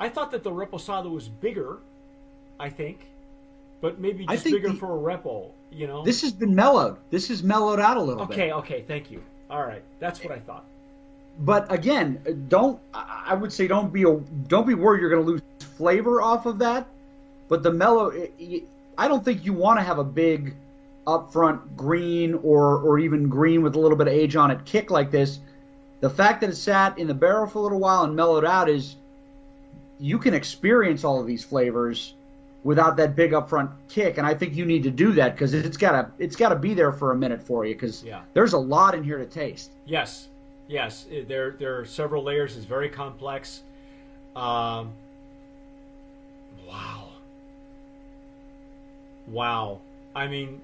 I 0.00 0.08
thought 0.08 0.30
that 0.32 0.42
the 0.42 0.50
reposado 0.50 1.10
was 1.10 1.28
bigger. 1.28 1.78
I 2.58 2.68
think, 2.68 3.06
but 3.80 4.00
maybe 4.00 4.26
just 4.26 4.44
bigger 4.44 4.68
the- 4.70 4.74
for 4.74 4.96
a 4.96 5.16
repo. 5.16 5.50
You 5.70 5.86
know. 5.86 6.02
This 6.04 6.22
has 6.22 6.32
been 6.32 6.54
mellowed. 6.54 6.96
This 7.10 7.28
has 7.28 7.42
mellowed 7.42 7.78
out 7.78 7.96
a 7.96 8.02
little 8.02 8.26
bit. 8.26 8.34
okay. 8.34 8.52
Okay. 8.52 8.82
Thank 8.88 9.10
you. 9.10 9.22
All 9.48 9.62
right. 9.64 9.82
That's 10.00 10.22
what 10.24 10.32
I 10.32 10.38
thought. 10.40 10.64
But 11.40 11.70
again, 11.72 12.46
don't. 12.48 12.80
I 12.92 13.24
I 13.28 13.34
would 13.34 13.52
say 13.52 13.68
don't 13.68 13.92
be 13.92 14.02
a, 14.02 14.16
don't 14.48 14.66
be 14.66 14.74
worried 14.74 15.00
you're 15.00 15.10
going 15.10 15.24
to 15.24 15.30
lose 15.30 15.42
flavor 15.76 16.20
off 16.20 16.46
of 16.46 16.58
that. 16.58 16.86
But 17.48 17.62
the 17.62 17.72
mellow, 17.72 18.12
I 18.98 19.08
don't 19.08 19.24
think 19.24 19.44
you 19.44 19.52
want 19.52 19.78
to 19.78 19.82
have 19.82 19.98
a 19.98 20.04
big 20.04 20.54
upfront 21.06 21.76
green 21.76 22.34
or 22.42 22.78
or 22.78 22.98
even 22.98 23.28
green 23.28 23.62
with 23.62 23.74
a 23.74 23.78
little 23.78 23.96
bit 23.96 24.06
of 24.08 24.12
age 24.12 24.36
on 24.36 24.50
it 24.50 24.64
kick 24.64 24.90
like 24.90 25.10
this. 25.10 25.40
The 26.00 26.10
fact 26.10 26.40
that 26.40 26.50
it 26.50 26.56
sat 26.56 26.98
in 26.98 27.06
the 27.06 27.14
barrel 27.14 27.46
for 27.46 27.58
a 27.58 27.62
little 27.62 27.80
while 27.80 28.04
and 28.04 28.14
mellowed 28.16 28.44
out 28.44 28.68
is 28.68 28.96
you 30.00 30.18
can 30.18 30.34
experience 30.34 31.04
all 31.04 31.20
of 31.20 31.26
these 31.26 31.44
flavors 31.44 32.14
without 32.64 32.96
that 32.96 33.14
big 33.16 33.32
upfront 33.32 33.70
kick 33.88 34.18
and 34.18 34.26
I 34.26 34.34
think 34.34 34.54
you 34.54 34.64
need 34.66 34.82
to 34.82 34.90
do 34.90 35.12
that 35.12 35.36
cuz 35.36 35.54
it's 35.54 35.76
got 35.76 35.92
to 35.92 36.10
it's 36.18 36.36
got 36.36 36.50
to 36.50 36.56
be 36.56 36.74
there 36.74 36.92
for 36.92 37.12
a 37.12 37.16
minute 37.16 37.42
for 37.42 37.64
you 37.64 37.74
cuz 37.74 38.02
Yeah. 38.04 38.22
there's 38.34 38.52
a 38.54 38.58
lot 38.58 38.94
in 38.94 39.02
here 39.04 39.18
to 39.18 39.26
taste. 39.26 39.70
Yes, 39.86 40.28
yes. 40.68 41.06
There, 41.28 41.52
there 41.52 41.78
are 41.78 41.84
several 41.84 42.22
layers. 42.22 42.56
It's 42.56 42.66
very 42.66 42.88
complex. 42.88 43.62
Um, 44.36 44.92
wow, 46.68 47.08
wow. 49.26 49.80
I 50.14 50.26
mean, 50.28 50.60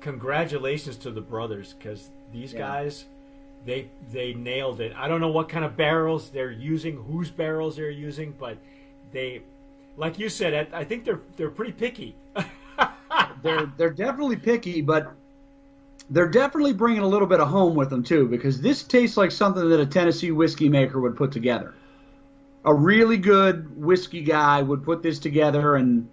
congratulations 0.00 0.96
to 0.98 1.10
the 1.10 1.20
brothers 1.20 1.74
because 1.78 2.08
these 2.32 2.52
Yeah. 2.52 2.58
guys, 2.60 3.04
they 3.64 3.88
they 4.10 4.34
nailed 4.34 4.80
it. 4.80 4.92
I 4.96 5.08
don't 5.08 5.20
know 5.20 5.30
what 5.30 5.48
kind 5.48 5.64
of 5.64 5.76
barrels 5.76 6.30
they're 6.30 6.50
using, 6.50 6.96
whose 6.96 7.30
barrels 7.30 7.76
they're 7.76 7.90
using, 7.90 8.34
but 8.38 8.56
they, 9.12 9.42
like 9.96 10.18
you 10.18 10.28
said, 10.28 10.68
I, 10.72 10.80
I 10.80 10.84
think 10.84 11.04
they're 11.04 11.20
they're 11.36 11.50
pretty 11.50 11.72
picky. 11.72 12.14
they're 13.42 13.72
they're 13.76 13.90
definitely 13.90 14.36
picky, 14.36 14.80
but 14.80 15.12
they're 16.10 16.28
definitely 16.28 16.72
bringing 16.72 17.02
a 17.02 17.06
little 17.06 17.28
bit 17.28 17.40
of 17.40 17.48
home 17.48 17.74
with 17.74 17.90
them 17.90 18.02
too, 18.02 18.26
because 18.26 18.60
this 18.60 18.82
tastes 18.82 19.16
like 19.16 19.30
something 19.30 19.68
that 19.68 19.80
a 19.80 19.86
Tennessee 19.86 20.30
whiskey 20.30 20.68
maker 20.68 21.00
would 21.00 21.16
put 21.16 21.32
together. 21.32 21.74
A 22.64 22.74
really 22.74 23.16
good 23.16 23.76
whiskey 23.76 24.22
guy 24.22 24.62
would 24.62 24.84
put 24.84 25.02
this 25.02 25.18
together 25.18 25.76
and 25.76 26.08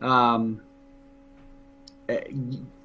um, 0.00 0.60
eh, 2.08 2.22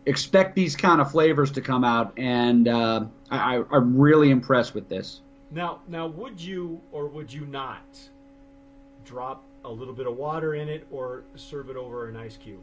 expect 0.06 0.56
these 0.56 0.76
kind 0.76 1.02
of 1.02 1.12
flavors 1.12 1.52
to 1.52 1.62
come 1.62 1.84
out, 1.84 2.14
and 2.18 2.68
uh, 2.68 3.06
I, 3.30 3.64
I'm 3.72 3.98
really 3.98 4.32
impressed 4.32 4.74
with 4.74 4.90
this. 4.90 5.22
Now, 5.52 5.82
now, 5.88 6.08
would 6.08 6.40
you 6.40 6.80
or 6.92 7.08
would 7.08 7.32
you 7.32 7.46
not 7.46 8.00
drop 9.06 9.44
a 9.66 9.70
little 9.70 9.94
bit 9.94 10.08
of 10.08 10.16
water 10.16 10.56
in 10.56 10.70
it 10.70 10.88
or 10.92 11.24
serve 11.36 11.70
it 11.70 11.76
over 11.76 12.10
an 12.10 12.16
ice 12.16 12.38
cube? 12.38 12.62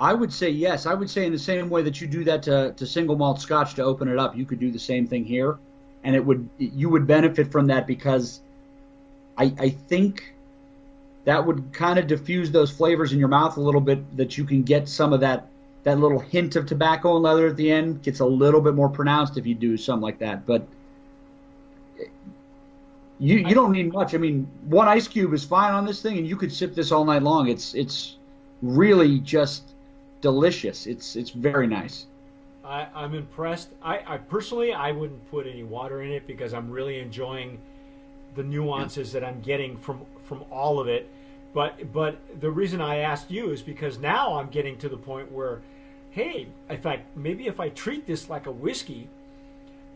I 0.00 0.14
would 0.14 0.32
say 0.32 0.48
yes. 0.48 0.86
I 0.86 0.94
would 0.94 1.10
say 1.10 1.26
in 1.26 1.32
the 1.32 1.38
same 1.38 1.68
way 1.68 1.82
that 1.82 2.00
you 2.00 2.06
do 2.06 2.24
that 2.24 2.42
to, 2.44 2.72
to 2.76 2.86
single 2.86 3.16
malt 3.16 3.40
scotch 3.40 3.74
to 3.74 3.82
open 3.82 4.08
it 4.08 4.18
up, 4.18 4.36
you 4.36 4.44
could 4.44 4.60
do 4.60 4.70
the 4.70 4.78
same 4.78 5.06
thing 5.06 5.24
here, 5.24 5.58
and 6.04 6.14
it 6.14 6.24
would 6.24 6.48
you 6.58 6.88
would 6.88 7.06
benefit 7.06 7.50
from 7.50 7.66
that 7.66 7.86
because 7.86 8.40
I 9.36 9.52
I 9.58 9.68
think 9.70 10.34
that 11.24 11.44
would 11.44 11.72
kind 11.72 11.98
of 11.98 12.06
diffuse 12.06 12.50
those 12.50 12.70
flavors 12.70 13.12
in 13.12 13.18
your 13.18 13.28
mouth 13.28 13.56
a 13.56 13.60
little 13.60 13.80
bit. 13.80 14.16
That 14.16 14.38
you 14.38 14.44
can 14.44 14.62
get 14.62 14.88
some 14.88 15.12
of 15.12 15.20
that 15.20 15.48
that 15.84 15.98
little 15.98 16.18
hint 16.18 16.56
of 16.56 16.66
tobacco 16.66 17.14
and 17.14 17.22
leather 17.22 17.46
at 17.46 17.56
the 17.56 17.70
end 17.70 18.02
gets 18.02 18.20
a 18.20 18.26
little 18.26 18.60
bit 18.60 18.74
more 18.74 18.88
pronounced 18.88 19.38
if 19.38 19.46
you 19.46 19.54
do 19.54 19.76
something 19.76 20.02
like 20.02 20.18
that. 20.18 20.46
But 20.46 20.66
you 23.18 23.38
you 23.38 23.54
don't 23.54 23.72
need 23.72 23.92
much. 23.92 24.14
I 24.14 24.18
mean, 24.18 24.48
one 24.64 24.88
ice 24.88 25.08
cube 25.08 25.32
is 25.34 25.44
fine 25.44 25.72
on 25.72 25.84
this 25.84 26.02
thing, 26.02 26.18
and 26.18 26.26
you 26.26 26.36
could 26.36 26.52
sip 26.52 26.74
this 26.74 26.92
all 26.92 27.04
night 27.04 27.22
long. 27.22 27.48
It's 27.48 27.74
it's 27.74 28.16
really 28.62 29.18
just 29.20 29.74
delicious. 30.20 30.86
It's 30.86 31.16
it's 31.16 31.30
very 31.30 31.66
nice. 31.66 32.06
I, 32.64 32.86
I'm 32.94 33.14
impressed. 33.14 33.70
I, 33.82 34.02
I 34.06 34.18
personally, 34.18 34.72
I 34.74 34.92
wouldn't 34.92 35.28
put 35.30 35.46
any 35.46 35.62
water 35.62 36.02
in 36.02 36.12
it 36.12 36.26
because 36.26 36.52
I'm 36.52 36.70
really 36.70 36.98
enjoying 36.98 37.58
the 38.34 38.42
nuances 38.42 39.10
that 39.12 39.24
I'm 39.24 39.40
getting 39.40 39.76
from 39.78 40.04
from 40.24 40.44
all 40.50 40.78
of 40.78 40.86
it. 40.86 41.10
But 41.54 41.92
but 41.92 42.18
the 42.40 42.50
reason 42.50 42.80
I 42.80 42.98
asked 42.98 43.30
you 43.30 43.50
is 43.50 43.62
because 43.62 43.98
now 43.98 44.38
I'm 44.38 44.48
getting 44.48 44.76
to 44.78 44.88
the 44.88 44.96
point 44.96 45.32
where, 45.32 45.60
hey, 46.10 46.48
if 46.68 46.84
I 46.86 47.02
maybe 47.16 47.46
if 47.46 47.58
I 47.60 47.70
treat 47.70 48.06
this 48.06 48.28
like 48.28 48.46
a 48.46 48.52
whiskey, 48.52 49.08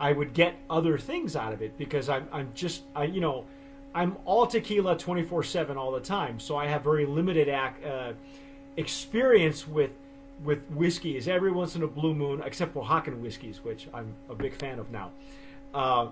I 0.00 0.12
would 0.12 0.32
get 0.32 0.54
other 0.70 0.98
things 0.98 1.36
out 1.36 1.52
of 1.52 1.62
it 1.62 1.76
because 1.78 2.08
I'm 2.08 2.26
I'm 2.32 2.50
just 2.54 2.82
I 2.94 3.04
you 3.04 3.20
know 3.20 3.44
I'm 3.94 4.16
all 4.24 4.46
tequila 4.46 4.96
24 4.96 5.42
seven 5.42 5.76
all 5.76 5.92
the 5.92 6.00
time, 6.00 6.40
so 6.40 6.56
I 6.56 6.66
have 6.66 6.82
very 6.82 7.04
limited 7.04 7.48
ac- 7.48 7.84
uh, 7.86 8.12
experience 8.76 9.68
with 9.68 9.90
with 10.44 10.58
whiskeys. 10.70 11.28
Every 11.28 11.52
once 11.52 11.76
in 11.76 11.82
a 11.82 11.86
blue 11.86 12.14
moon, 12.14 12.42
except 12.44 12.74
Oaxacan 12.74 13.20
whiskeys, 13.20 13.62
which 13.62 13.88
I'm 13.92 14.14
a 14.28 14.34
big 14.34 14.54
fan 14.54 14.78
of 14.78 14.90
now. 14.90 15.10
Uh, 15.74 16.08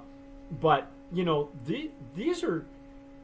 but 0.61 0.89
you 1.13 1.25
know, 1.25 1.49
the, 1.67 1.91
these 2.15 2.45
are 2.45 2.65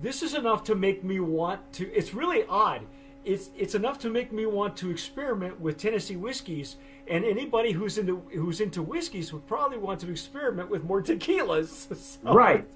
this 0.01 0.23
is 0.23 0.35
enough 0.35 0.65
to 0.65 0.75
make 0.75 1.03
me 1.03 1.21
want 1.21 1.61
to. 1.75 1.93
It's 1.93 2.13
really 2.13 2.45
odd. 2.49 2.83
It's 3.25 3.51
it's 3.57 3.75
enough 3.75 3.99
to 4.01 4.11
make 4.11 4.31
me 4.33 4.47
want 4.47 4.77
to 4.79 4.91
experiment 4.91 5.61
with 5.61 5.79
Tennessee 5.79 6.17
whiskeys. 6.17 6.77
And 7.09 7.25
anybody 7.25 7.73
who's 7.73 7.99
into 7.99 8.23
who's 8.33 8.61
into 8.61 8.83
whiskeys 8.83 9.33
would 9.33 9.47
probably 9.47 9.79
want 9.79 10.01
to 10.01 10.11
experiment 10.11 10.71
with 10.71 10.85
more 10.85 11.03
tequilas. 11.03 11.87
So 12.25 12.33
Right. 12.33 12.67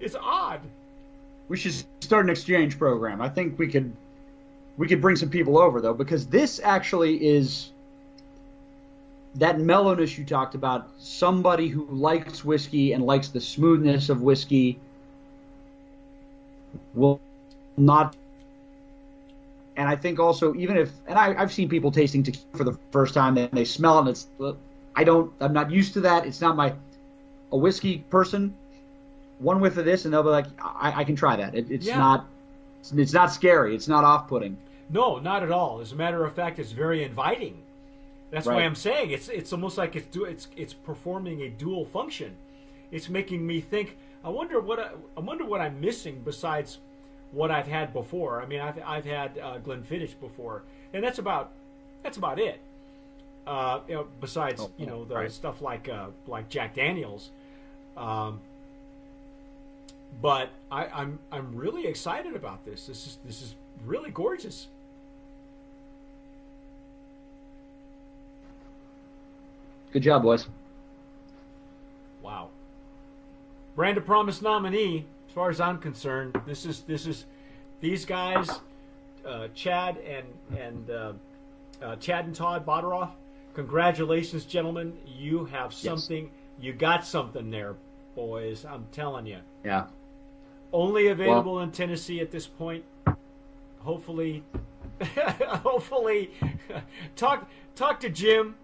It's 0.00 0.14
odd. 0.20 0.60
We 1.48 1.56
should 1.56 1.72
start 2.00 2.24
an 2.24 2.30
exchange 2.30 2.78
program. 2.78 3.20
I 3.20 3.28
think 3.28 3.58
we 3.58 3.68
could 3.68 3.92
we 4.76 4.86
could 4.86 5.00
bring 5.00 5.16
some 5.16 5.30
people 5.30 5.58
over 5.58 5.80
though 5.80 5.94
because 5.94 6.26
this 6.26 6.60
actually 6.62 7.26
is 7.26 7.70
that 9.34 9.58
mellowness 9.58 10.18
you 10.18 10.24
talked 10.24 10.54
about. 10.54 10.90
Somebody 10.98 11.68
who 11.68 11.86
likes 11.86 12.44
whiskey 12.44 12.92
and 12.92 13.04
likes 13.04 13.28
the 13.28 13.40
smoothness 13.40 14.08
of 14.10 14.22
whiskey 14.22 14.78
will 16.94 17.20
not. 17.76 18.16
And 19.76 19.88
I 19.88 19.94
think 19.96 20.18
also 20.18 20.54
even 20.54 20.76
if 20.76 20.90
and 21.06 21.18
I, 21.18 21.40
I've 21.40 21.52
seen 21.52 21.68
people 21.68 21.92
tasting 21.92 22.22
tequila 22.22 22.56
for 22.56 22.64
the 22.64 22.78
first 22.90 23.14
time 23.14 23.38
and 23.38 23.50
they 23.52 23.64
smell 23.64 23.98
it 23.98 24.00
and 24.00 24.08
it's 24.08 24.26
I 24.96 25.04
don't 25.04 25.32
I'm 25.40 25.52
not 25.52 25.70
used 25.70 25.94
to 25.94 26.00
that. 26.00 26.26
It's 26.26 26.40
not 26.40 26.56
my 26.56 26.74
a 27.52 27.56
whiskey 27.56 27.98
person, 28.10 28.54
one 29.38 29.60
whiff 29.60 29.76
of 29.76 29.84
this, 29.84 30.04
and 30.04 30.12
they'll 30.12 30.22
be 30.22 30.28
like, 30.28 30.46
I, 30.60 30.92
I 30.96 31.04
can 31.04 31.16
try 31.16 31.36
that. 31.36 31.54
It, 31.54 31.70
it's 31.70 31.86
Yeah. 31.86 31.98
not. 31.98 32.26
It's, 32.80 32.92
it's 32.92 33.12
not 33.12 33.32
scary. 33.32 33.74
It's 33.74 33.88
not 33.88 34.04
off-putting. 34.04 34.56
No, 34.90 35.18
not 35.18 35.42
at 35.42 35.50
all. 35.50 35.80
As 35.80 35.92
a 35.92 35.96
matter 35.96 36.24
of 36.24 36.34
fact, 36.34 36.58
it's 36.58 36.72
very 36.72 37.04
inviting. 37.04 37.62
That's 38.30 38.46
why 38.46 38.62
I'm 38.62 38.74
saying 38.74 39.10
it's 39.10 39.28
it's 39.28 39.52
almost 39.52 39.78
like 39.78 39.96
it's 39.96 40.06
do 40.08 40.24
it's 40.24 40.48
it's 40.56 40.74
performing 40.74 41.42
a 41.42 41.48
dual 41.48 41.86
function. 41.86 42.34
It's 42.90 43.08
making 43.08 43.46
me 43.46 43.60
think. 43.60 43.96
I 44.24 44.28
wonder 44.30 44.60
what 44.60 44.78
I, 44.78 44.90
I 45.16 45.20
wonder 45.20 45.44
what 45.44 45.60
I'm 45.60 45.80
missing 45.80 46.22
besides 46.24 46.78
what 47.32 47.50
I've 47.50 47.66
had 47.66 47.92
before. 47.92 48.42
I 48.42 48.46
mean, 48.46 48.60
I've 48.60 48.80
I've 48.84 49.04
had 49.04 49.38
uh, 49.38 49.58
Glenfiddich 49.58 50.18
before, 50.20 50.62
and 50.92 51.02
that's 51.04 51.18
about 51.18 51.52
that's 52.02 52.16
about 52.16 52.38
it. 52.38 52.60
Uh, 53.46 53.80
you 53.88 53.94
know, 53.94 54.06
besides 54.20 54.60
Oh, 54.60 54.70
you 54.76 54.86
know 54.86 55.04
the 55.04 55.14
right. 55.14 55.32
stuff 55.32 55.62
like 55.62 55.88
uh, 55.88 56.08
like 56.26 56.48
Jack 56.48 56.74
Daniels. 56.74 57.30
Um, 57.96 58.40
but 60.20 60.50
I, 60.70 60.86
I'm 60.86 61.18
I'm 61.30 61.54
really 61.54 61.86
excited 61.86 62.34
about 62.34 62.64
this. 62.64 62.86
This 62.86 63.06
is 63.06 63.18
this 63.24 63.42
is 63.42 63.54
really 63.84 64.10
gorgeous. 64.10 64.68
Good 69.92 70.02
job, 70.02 70.22
boys. 70.22 70.46
Wow. 72.22 72.50
Brand 73.78 73.96
of 73.96 74.04
Promise 74.04 74.42
nominee, 74.42 75.06
as 75.28 75.32
far 75.32 75.50
as 75.50 75.60
I'm 75.60 75.78
concerned, 75.78 76.36
this 76.44 76.66
is 76.66 76.80
this 76.80 77.06
is 77.06 77.26
these 77.80 78.04
guys, 78.04 78.50
uh, 79.24 79.46
Chad 79.54 79.98
and 79.98 80.26
and 80.58 80.90
uh, 80.90 81.12
uh, 81.80 81.94
Chad 81.94 82.24
and 82.24 82.34
Todd 82.34 82.66
Boderoff. 82.66 83.10
Congratulations, 83.54 84.46
gentlemen! 84.46 84.98
You 85.06 85.44
have 85.44 85.72
something. 85.72 86.28
You 86.60 86.72
got 86.72 87.06
something 87.06 87.52
there, 87.52 87.76
boys. 88.16 88.64
I'm 88.64 88.84
telling 88.90 89.26
you. 89.26 89.38
Yeah. 89.64 89.86
Only 90.72 91.06
available 91.06 91.60
in 91.60 91.70
Tennessee 91.70 92.18
at 92.18 92.32
this 92.32 92.48
point. 92.48 92.82
Hopefully, 93.78 94.42
hopefully, 95.62 96.32
talk 97.14 97.48
talk 97.76 98.00
to 98.00 98.10
Jim. 98.10 98.56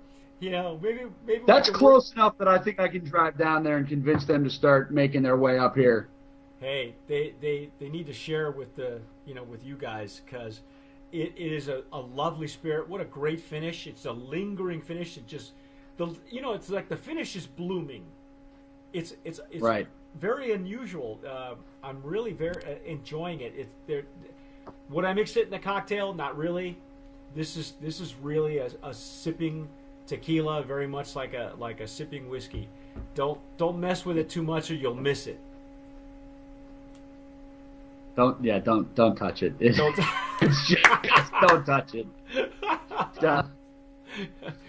You 0.45 0.51
know, 0.51 0.79
maybe 0.83 1.01
maybe 1.27 1.43
That's 1.47 1.71
can 1.71 1.73
work- 1.73 1.79
close 1.81 2.13
enough 2.13 2.37
that 2.37 2.49
I 2.49 2.59
think 2.59 2.79
I 2.79 2.87
can 2.89 3.03
drive 3.03 3.39
down 3.39 3.65
there 3.65 3.79
and 3.79 3.89
convince 3.89 4.27
them 4.27 4.45
to 4.45 4.51
start 4.51 4.93
making 4.93 5.23
their 5.23 5.39
way 5.39 5.59
up 5.59 5.75
here. 5.75 6.09
hey, 6.61 6.95
they, 7.09 7.33
they, 7.41 7.71
they 7.81 7.89
need 7.89 8.07
to 8.07 8.13
share 8.13 8.51
with 8.51 8.77
the 8.77 9.01
you 9.25 9.35
know 9.35 9.43
with 9.43 9.65
you 9.65 9.75
guys 9.75 10.21
because 10.23 10.61
it, 11.13 11.33
it 11.35 11.51
is 11.51 11.69
a, 11.69 11.83
a 11.95 11.99
lovely 11.99 12.47
spirit. 12.47 12.87
What 12.91 13.01
a 13.01 13.07
great 13.07 13.41
finish! 13.41 13.87
It's 13.87 14.05
a 14.05 14.13
lingering 14.13 14.83
finish. 14.83 15.17
It 15.17 15.27
just 15.27 15.53
the 15.97 16.15
you 16.31 16.43
know 16.43 16.53
it's 16.53 16.69
like 16.69 16.91
the 16.91 16.97
finish 16.97 17.37
is 17.37 17.47
blooming. 17.47 18.05
It's 18.93 19.15
it's 19.25 19.41
it's 19.51 19.63
Right. 19.63 19.87
very 20.21 20.53
unusual. 20.53 21.21
Uh, 21.27 21.55
I'm 21.83 22.03
really 22.03 22.35
very 22.35 22.63
uh, 22.67 22.75
enjoying 22.85 23.41
it. 23.41 23.55
It's 23.57 23.71
there. 23.87 24.03
Would 24.91 25.07
I 25.07 25.15
mix 25.15 25.39
it 25.39 25.47
in 25.49 25.55
a 25.55 25.59
cocktail? 25.59 26.13
Not 26.13 26.37
really. 26.37 26.77
This 27.35 27.57
is 27.57 27.73
this 27.81 27.99
is 27.99 28.15
really 28.21 28.59
a, 28.59 28.69
a 28.83 28.93
sipping 28.93 29.69
tequila, 30.07 30.63
very 30.63 30.87
much 30.87 31.17
like 31.17 31.35
a 31.35 31.53
like 31.59 31.81
a 31.81 31.87
sipping 31.87 32.29
whiskey. 32.29 32.69
Don't 33.15 33.41
don't 33.57 33.79
mess 33.79 34.05
with 34.05 34.19
it 34.19 34.29
too 34.29 34.43
much 34.43 34.71
or 34.71 34.75
you'll 34.75 34.95
miss 34.95 35.27
it. 35.27 35.39
Don't 38.17 38.43
yeah, 38.45 38.59
don't 38.59 38.95
don't 38.95 39.17
touch 39.17 39.43
it. 39.43 39.59
Don't. 39.59 39.97
just, 40.41 41.33
don't 41.41 41.65
touch 41.67 41.95
it. 41.95 42.07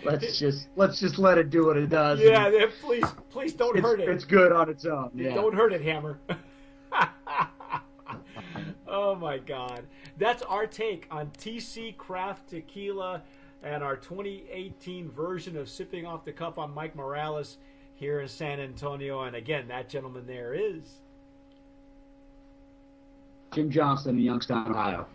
Let's 0.04 0.40
just 0.40 0.68
let's 0.76 1.00
just 1.00 1.18
let 1.20 1.38
it 1.38 1.50
do 1.50 1.66
what 1.66 1.78
it 1.78 1.90
does. 1.90 2.20
yeah, 2.20 2.48
yeah, 2.50 2.66
please, 2.82 3.06
please 3.30 3.54
don't 3.54 3.80
hurt 3.80 4.00
it. 4.00 4.10
it's 4.10 4.26
good 4.26 4.52
on 4.52 4.70
its 4.70 4.86
own. 4.86 5.12
Yeah. 5.14 5.36
Don't 5.36 5.54
hurt 5.54 5.74
it, 5.74 5.82
Hammer. 5.82 6.18
oh 8.88 9.16
my 9.16 9.38
God, 9.38 9.84
that's 10.18 10.42
our 10.44 10.66
take 10.66 11.08
on 11.12 11.32
TC 11.38 11.96
Craft 11.98 12.50
Tequila 12.50 13.22
and 13.66 13.84
our 13.84 13.98
2018 13.98 15.10
version 15.10 15.58
of 15.58 15.68
Sipping 15.68 16.06
Off 16.06 16.24
the 16.24 16.32
Cuff 16.32 16.60
on 16.60 16.74
Mike 16.74 16.96
Morales 16.96 17.58
here 17.96 18.22
in 18.22 18.28
San 18.28 18.60
Antonio. 18.60 19.24
And 19.24 19.36
again, 19.36 19.68
that 19.68 19.90
gentleman 19.90 20.28
there 20.28 20.54
is. 20.54 21.00
Jim 23.52 23.72
Johnston 23.72 24.18
in 24.18 24.24
Youngstown, 24.24 24.70
Ohio. 24.70 25.08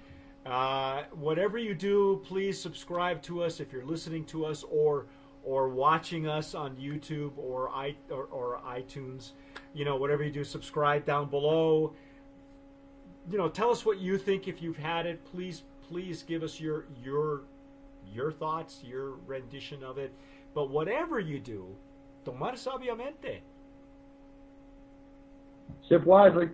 Uh, 0.45 1.05
whatever 1.13 1.59
you 1.59 1.75
do, 1.75 2.21
please 2.25 2.61
subscribe 2.61 3.23
to 3.23 3.43
us 3.43 3.61
if 3.61 3.73
you're 3.73 3.85
listening 3.85 4.25
to 4.27 4.45
us 4.45 4.65
or 4.71 5.07
or 5.43 5.71
watching 5.71 6.27
us 6.27 6.55
on 6.55 6.77
YouTube 6.77 7.33
or 7.39 7.71
i 7.71 7.95
or, 8.11 8.25
or 8.25 8.61
iTunes. 8.67 9.31
You 9.75 9.85
know, 9.85 9.97
whatever 9.97 10.25
you 10.25 10.31
do, 10.31 10.43
subscribe 10.43 11.05
down 11.05 11.31
below. 11.31 11.93
You 13.31 13.39
know, 13.39 13.49
tell 13.49 13.71
us 13.71 13.85
what 13.85 13.99
you 13.99 14.19
think 14.19 14.49
if 14.49 14.61
you've 14.61 14.79
had 14.79 15.07
it. 15.07 15.25
Please, 15.31 15.63
please 15.87 16.23
give 16.23 16.43
us 16.43 16.59
your 16.59 16.87
your 17.05 17.43
your 18.13 18.33
thoughts, 18.33 18.83
your 18.83 19.13
rendition 19.27 19.83
of 19.83 19.99
it. 19.99 20.13
But 20.55 20.71
whatever 20.71 21.21
you 21.21 21.39
do, 21.39 21.67
tomar 22.25 22.53
sabiamente. 22.53 23.41
Sip 25.89 26.05
wisely. 26.05 26.51